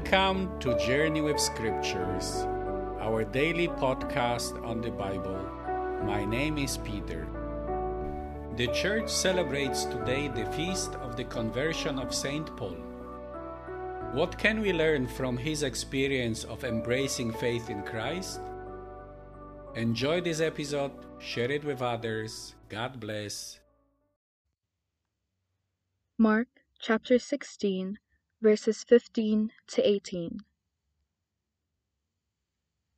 Welcome 0.00 0.58
to 0.60 0.78
Journey 0.78 1.20
with 1.20 1.38
Scriptures, 1.38 2.46
our 3.00 3.22
daily 3.22 3.68
podcast 3.68 4.56
on 4.64 4.80
the 4.80 4.90
Bible. 4.90 5.44
My 6.04 6.24
name 6.24 6.56
is 6.56 6.78
Peter. 6.78 7.28
The 8.56 8.68
church 8.68 9.10
celebrates 9.10 9.84
today 9.84 10.28
the 10.28 10.46
feast 10.52 10.94
of 11.02 11.16
the 11.16 11.24
conversion 11.24 11.98
of 11.98 12.14
St. 12.14 12.46
Paul. 12.56 12.76
What 14.12 14.38
can 14.38 14.62
we 14.62 14.72
learn 14.72 15.06
from 15.06 15.36
his 15.36 15.62
experience 15.62 16.44
of 16.44 16.64
embracing 16.64 17.32
faith 17.34 17.68
in 17.68 17.82
Christ? 17.82 18.40
Enjoy 19.74 20.22
this 20.22 20.40
episode, 20.40 20.92
share 21.18 21.50
it 21.50 21.62
with 21.62 21.82
others. 21.82 22.54
God 22.70 22.98
bless. 23.00 23.60
Mark 26.16 26.48
chapter 26.80 27.18
16 27.18 27.98
verses 28.40 28.84
15 28.84 29.52
to 29.66 29.86
18. 29.86 30.40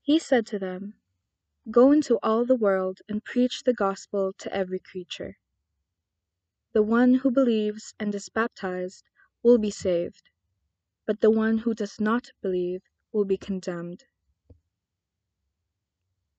He 0.01 0.19
said 0.19 0.47
to 0.47 0.59
them, 0.59 0.95
Go 1.71 1.91
into 1.91 2.19
all 2.23 2.45
the 2.45 2.55
world 2.55 3.01
and 3.09 3.25
preach 3.25 3.65
the 3.65 3.75
gospel 3.75 4.33
to 4.39 4.55
every 4.55 4.79
creature. 4.79 5.39
The 6.73 6.83
one 6.83 7.15
who 7.15 7.31
believes 7.31 7.93
and 7.99 8.15
is 8.15 8.29
baptized 8.29 9.05
will 9.43 9.59
be 9.59 9.71
saved, 9.71 10.31
but 11.07 11.21
the 11.21 11.31
one 11.31 11.59
who 11.59 11.75
does 11.75 12.01
not 12.01 12.31
believe 12.41 12.83
will 13.13 13.25
be 13.25 13.37
condemned. 13.37 14.05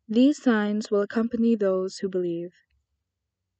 These 0.08 0.42
signs 0.42 0.90
will 0.90 1.02
accompany 1.02 1.56
those 1.56 1.98
who 2.00 2.08
believe. 2.10 2.54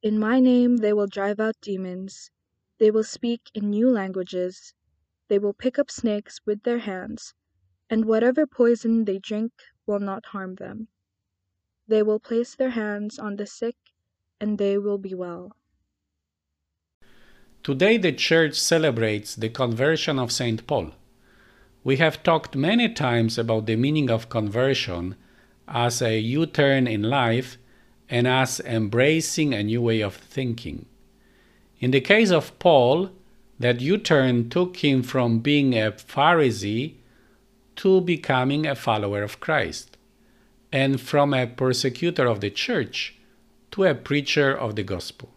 In 0.02 0.18
my 0.18 0.40
name 0.40 0.78
they 0.78 0.92
will 0.92 1.06
drive 1.06 1.38
out 1.38 1.60
demons, 1.60 2.30
they 2.78 2.90
will 2.90 3.04
speak 3.04 3.50
in 3.54 3.70
new 3.70 3.90
languages 3.90 4.74
they 5.28 5.38
will 5.38 5.54
pick 5.54 5.78
up 5.78 5.90
snakes 5.90 6.40
with 6.46 6.62
their 6.62 6.78
hands, 6.78 7.34
and 7.90 8.04
whatever 8.04 8.46
poison 8.46 9.04
they 9.04 9.18
drink 9.18 9.52
will 9.86 10.00
not 10.00 10.26
harm 10.26 10.54
them. 10.56 10.88
They 11.86 12.02
will 12.02 12.20
place 12.20 12.54
their 12.54 12.70
hands 12.70 13.18
on 13.18 13.36
the 13.36 13.46
sick, 13.46 13.76
and 14.40 14.58
they 14.58 14.78
will 14.78 14.98
be 14.98 15.14
well. 15.14 15.56
Today, 17.62 17.96
the 17.96 18.12
Church 18.12 18.54
celebrates 18.54 19.34
the 19.34 19.48
conversion 19.48 20.18
of 20.18 20.32
St. 20.32 20.66
Paul. 20.66 20.92
We 21.82 21.96
have 21.96 22.22
talked 22.22 22.56
many 22.56 22.88
times 22.90 23.38
about 23.38 23.66
the 23.66 23.76
meaning 23.76 24.10
of 24.10 24.28
conversion 24.28 25.16
as 25.66 26.02
a 26.02 26.18
U 26.18 26.46
turn 26.46 26.86
in 26.86 27.02
life 27.02 27.56
and 28.08 28.26
as 28.26 28.60
embracing 28.60 29.54
a 29.54 29.62
new 29.62 29.80
way 29.80 30.00
of 30.02 30.14
thinking. 30.14 30.86
In 31.78 31.90
the 31.90 32.00
case 32.00 32.30
of 32.30 32.58
Paul, 32.58 33.10
that 33.58 33.80
U 33.80 33.98
turn 33.98 34.48
took 34.48 34.78
him 34.78 35.02
from 35.02 35.38
being 35.38 35.74
a 35.74 35.92
Pharisee 35.92 36.94
to 37.76 38.00
becoming 38.00 38.66
a 38.66 38.74
follower 38.74 39.22
of 39.22 39.40
Christ, 39.40 39.96
and 40.72 41.00
from 41.00 41.32
a 41.34 41.46
persecutor 41.46 42.26
of 42.26 42.40
the 42.40 42.50
church 42.50 43.14
to 43.72 43.84
a 43.84 43.94
preacher 43.94 44.56
of 44.56 44.76
the 44.76 44.82
gospel. 44.82 45.30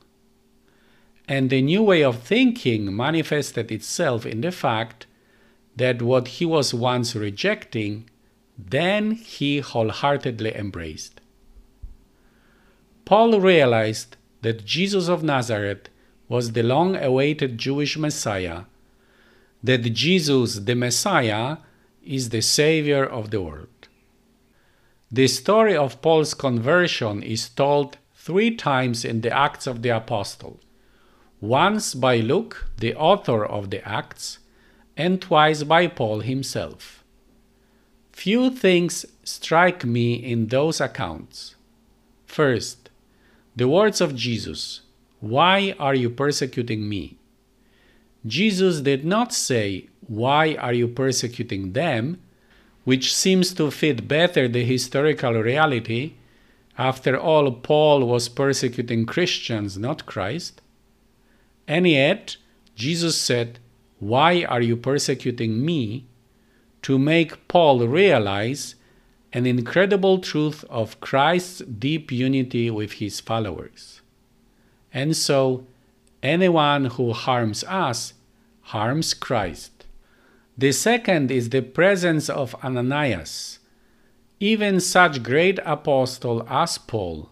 And 1.27 1.49
the 1.49 1.61
new 1.61 1.83
way 1.83 2.03
of 2.03 2.21
thinking 2.21 2.95
manifested 2.95 3.71
itself 3.71 4.25
in 4.25 4.41
the 4.41 4.51
fact 4.51 5.05
that 5.75 6.01
what 6.01 6.27
he 6.27 6.45
was 6.45 6.73
once 6.73 7.15
rejecting, 7.15 8.09
then 8.57 9.11
he 9.11 9.59
wholeheartedly 9.59 10.55
embraced. 10.55 11.21
Paul 13.05 13.39
realized 13.39 14.17
that 14.41 14.65
Jesus 14.65 15.07
of 15.07 15.23
Nazareth 15.23 15.89
was 16.27 16.51
the 16.51 16.63
long 16.63 16.95
awaited 16.95 17.57
Jewish 17.57 17.97
Messiah, 17.97 18.63
that 19.63 19.79
Jesus, 19.93 20.59
the 20.59 20.75
Messiah, 20.75 21.57
is 22.03 22.29
the 22.29 22.41
Savior 22.41 23.05
of 23.05 23.31
the 23.31 23.41
world. 23.41 23.87
The 25.11 25.27
story 25.27 25.75
of 25.75 26.01
Paul's 26.01 26.33
conversion 26.33 27.23
is 27.23 27.49
told 27.49 27.97
three 28.13 28.55
times 28.55 29.05
in 29.05 29.21
the 29.21 29.31
Acts 29.31 29.67
of 29.67 29.81
the 29.81 29.89
Apostles 29.89 30.59
once 31.39 31.93
by 31.93 32.17
Luke, 32.17 32.67
the 32.77 32.95
author 32.95 33.45
of 33.45 33.69
the 33.69 33.87
Acts, 33.87 34.39
and 34.95 35.21
twice 35.21 35.63
by 35.63 35.87
Paul 35.87 36.21
himself. 36.21 37.03
Few 38.11 38.49
things 38.49 39.05
strike 39.23 39.85
me 39.85 40.15
in 40.15 40.47
those 40.47 40.81
accounts. 40.81 41.55
First, 42.25 42.89
the 43.55 43.67
words 43.67 44.01
of 44.01 44.15
Jesus 44.15 44.81
why 45.19 45.75
are 45.79 45.95
you 45.95 46.09
persecuting 46.09 46.87
me? 46.87 47.17
Jesus 48.25 48.81
did 48.81 49.05
not 49.05 49.33
say, 49.33 49.89
Why 50.07 50.55
are 50.55 50.73
you 50.73 50.87
persecuting 50.87 51.73
them? 51.73 52.21
which 52.83 53.13
seems 53.13 53.53
to 53.53 53.69
fit 53.69 54.07
better 54.07 54.47
the 54.47 54.63
historical 54.63 55.33
reality. 55.33 56.13
After 56.77 57.19
all, 57.19 57.51
Paul 57.51 58.05
was 58.05 58.29
persecuting 58.29 59.05
Christians, 59.05 59.77
not 59.77 60.05
Christ. 60.05 60.61
And 61.67 61.85
yet, 61.85 62.37
Jesus 62.75 63.19
said, 63.19 63.59
Why 63.99 64.45
are 64.45 64.61
you 64.61 64.77
persecuting 64.77 65.65
me? 65.65 66.05
to 66.83 66.97
make 66.97 67.47
Paul 67.49 67.85
realize 67.85 68.75
an 69.33 69.45
incredible 69.45 70.19
truth 70.19 70.63
of 70.69 71.01
Christ's 71.01 71.59
deep 71.59 72.13
unity 72.13 72.69
with 72.69 72.93
his 72.93 73.19
followers. 73.19 74.01
And 74.97 75.15
so, 75.15 75.63
anyone 76.23 76.85
who 76.85 77.13
harms 77.13 77.63
us 77.65 78.15
harms 78.73 79.13
Christ. 79.13 79.85
The 80.57 80.71
second 80.71 81.29
is 81.29 81.49
the 81.49 81.61
presence 81.61 82.31
of 82.31 82.55
Ananias, 82.63 83.59
even 84.39 84.79
such 84.79 85.21
great 85.21 85.59
apostle 85.63 86.47
as 86.49 86.79
Paul, 86.79 87.29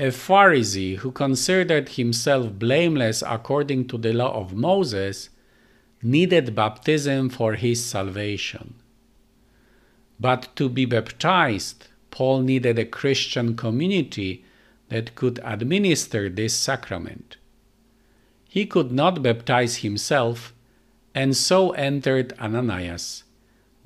a 0.00 0.08
Pharisee 0.08 0.96
who 0.96 1.12
considered 1.12 1.90
himself 1.90 2.58
blameless 2.58 3.22
according 3.24 3.86
to 3.86 3.96
the 3.96 4.12
law 4.12 4.34
of 4.34 4.52
Moses, 4.52 5.30
needed 6.02 6.52
baptism 6.56 7.28
for 7.28 7.54
his 7.54 7.84
salvation. 7.84 8.74
But 10.18 10.48
to 10.56 10.68
be 10.68 10.86
baptized, 10.86 11.86
Paul 12.10 12.42
needed 12.42 12.76
a 12.76 12.84
Christian 12.84 13.54
community 13.54 14.44
that 14.92 15.14
could 15.14 15.40
administer 15.42 16.28
this 16.28 16.52
sacrament. 16.52 17.38
He 18.46 18.66
could 18.66 18.92
not 18.92 19.22
baptize 19.22 19.76
himself, 19.76 20.52
and 21.14 21.34
so 21.34 21.70
entered 21.72 22.34
Ananias, 22.38 23.24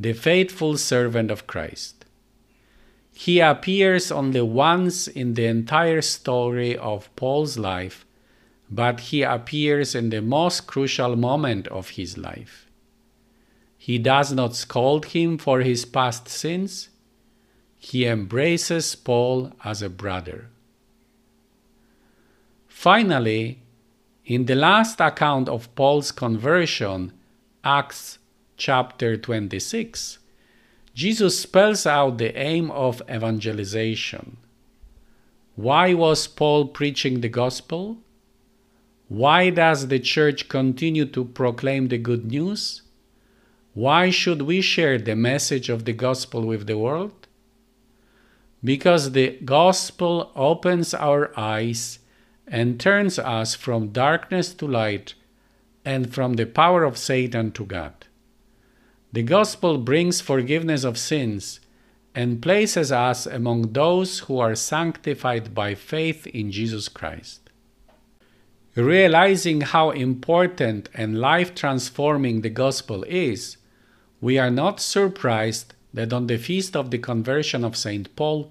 the 0.01 0.13
faithful 0.13 0.77
servant 0.77 1.31
of 1.31 1.47
Christ. 1.47 2.05
He 3.15 3.39
appears 3.39 4.11
only 4.11 4.43
once 4.43 5.07
in 5.07 5.35
the 5.35 5.47
entire 5.47 6.03
story 6.03 6.77
of 6.77 7.15
Paul's 7.15 7.57
life, 7.57 8.05
but 8.69 8.99
he 8.99 9.23
appears 9.23 9.95
in 9.95 10.11
the 10.11 10.21
most 10.21 10.67
crucial 10.67 11.15
moment 11.15 11.69
of 11.69 11.91
his 11.91 12.19
life. 12.19 12.67
He 13.79 13.99
does 13.99 14.33
not 14.33 14.57
scold 14.57 15.07
him 15.07 15.39
for 15.39 15.61
his 15.61 15.85
past 15.85 16.29
sins. 16.29 16.89
He 17.79 18.05
embraces 18.05 18.97
Paul 18.97 19.53
as 19.65 19.83
a 19.83 19.89
brother. 19.89 20.51
Finally, 22.77 23.59
in 24.27 24.45
the 24.45 24.55
last 24.55 25.01
account 25.01 25.49
of 25.49 25.75
Paul's 25.75 26.13
conversion, 26.13 27.11
Acts 27.65 28.19
chapter 28.59 29.17
26, 29.17 30.19
Jesus 30.93 31.41
spells 31.41 31.87
out 31.87 32.19
the 32.19 32.37
aim 32.39 32.71
of 32.71 33.01
evangelization. 33.11 34.37
Why 35.55 35.95
was 35.95 36.27
Paul 36.27 36.67
preaching 36.67 37.23
the 37.23 37.31
gospel? 37.31 37.97
Why 39.09 39.49
does 39.49 39.89
the 39.89 39.99
church 39.99 40.51
continue 40.51 41.07
to 41.07 41.25
proclaim 41.25 41.89
the 41.89 41.99
good 41.99 42.27
news? 42.27 42.83
Why 43.73 44.11
should 44.11 44.43
we 44.43 44.61
share 44.61 44.99
the 44.99 45.17
message 45.17 45.71
of 45.71 45.87
the 45.87 45.95
gospel 45.95 46.43
with 46.43 46.67
the 46.67 46.77
world? 46.77 47.27
Because 48.63 49.13
the 49.13 49.39
gospel 49.47 50.31
opens 50.37 50.93
our 50.93 51.33
eyes 51.41 52.01
and 52.47 52.79
turns 52.79 53.19
us 53.19 53.55
from 53.55 53.89
darkness 53.89 54.55
to 54.55 54.67
light 54.67 55.15
and 55.85 56.13
from 56.13 56.35
the 56.35 56.47
power 56.47 56.85
of 56.85 56.99
Satan 56.99 57.53
to 57.53 57.65
God. 57.65 58.07
The 59.13 59.23
gospel 59.23 59.79
brings 59.79 60.21
forgiveness 60.21 60.85
of 60.85 60.99
sins 60.99 61.61
and 62.15 62.43
places 62.43 62.91
us 62.91 63.27
among 63.27 63.73
those 63.73 64.21
who 64.21 64.39
are 64.39 64.55
sanctified 64.55 65.55
by 65.55 65.75
faith 65.75 66.27
in 66.27 66.51
Jesus 66.51 66.89
Christ. 66.89 67.51
Realizing 68.75 69.63
how 69.63 69.91
important 69.91 70.89
and 70.93 71.19
life 71.19 71.55
transforming 71.55 72.43
the 72.43 72.51
gospel 72.51 73.05
is, 73.05 73.57
we 74.21 74.39
are 74.39 74.51
not 74.51 74.81
surprised 74.81 75.75
that 75.95 76.13
on 76.13 76.27
the 76.27 76.37
feast 76.37 76.77
of 76.77 76.91
the 76.91 76.99
conversion 76.99 77.65
of 77.65 77.77
St. 77.77 78.15
Paul, 78.17 78.51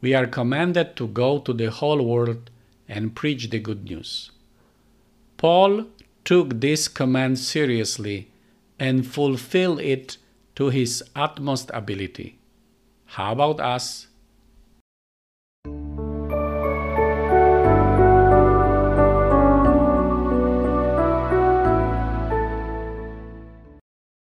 we 0.00 0.14
are 0.14 0.26
commanded 0.26 0.94
to 0.96 1.08
go 1.08 1.38
to 1.40 1.52
the 1.52 1.70
whole 1.70 2.04
world 2.04 2.50
and 2.90 3.14
preach 3.14 3.50
the 3.50 3.58
good 3.60 3.84
news. 3.84 4.32
Paul 5.36 5.86
took 6.24 6.60
this 6.60 6.88
command 6.88 7.38
seriously 7.38 8.28
and 8.78 9.06
fulfilled 9.06 9.80
it 9.80 10.16
to 10.56 10.68
his 10.68 11.02
utmost 11.14 11.70
ability. 11.72 12.38
How 13.06 13.32
about 13.32 13.60
us? 13.60 14.08